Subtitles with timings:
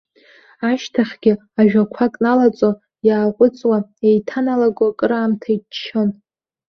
[0.69, 2.69] Ашьҭахьгьы, ажәақәак налаҵо,
[3.07, 3.77] иааҟәыҵуа,
[4.07, 6.09] еиҭаналаго акыраамҭа иччон.